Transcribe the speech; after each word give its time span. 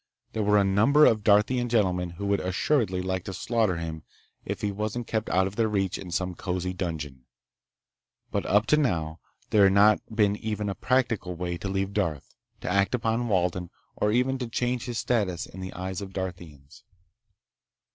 There 0.33 0.41
were 0.41 0.57
a 0.57 0.63
number 0.63 1.05
of 1.05 1.23
Darthian 1.23 1.69
gentlemen 1.69 2.09
who 2.17 2.25
would 2.25 2.39
assuredly 2.39 3.03
like 3.03 3.23
to 3.25 3.33
slaughter 3.35 3.77
him 3.77 4.01
if 4.43 4.61
he 4.61 4.71
wasn't 4.71 5.05
kept 5.05 5.29
out 5.29 5.45
of 5.45 5.57
their 5.57 5.67
reach 5.67 5.99
in 5.99 6.09
some 6.09 6.33
cozy 6.33 6.73
dungeon. 6.73 7.25
But 8.31 8.47
up 8.47 8.65
to 8.73 8.77
now 8.77 9.19
there 9.51 9.65
had 9.69 10.01
been 10.11 10.33
not 10.33 10.41
even 10.41 10.69
a 10.69 10.73
practical 10.73 11.35
way 11.35 11.55
to 11.59 11.69
leave 11.69 11.93
Darth, 11.93 12.33
to 12.61 12.67
act 12.67 12.95
upon 12.95 13.27
Walden, 13.27 13.69
or 13.95 14.11
even 14.11 14.39
to 14.39 14.47
change 14.47 14.85
his 14.85 14.97
status 14.97 15.45
in 15.45 15.59
the 15.61 15.71
eyes 15.73 16.01
of 16.01 16.13
Darthians. 16.13 16.83